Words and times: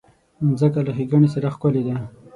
مځکه 0.47 0.79
له 0.87 0.91
ښېګڼې 0.97 1.29
سره 1.35 1.47
ښکلې 1.55 1.81
ده. 1.87 1.95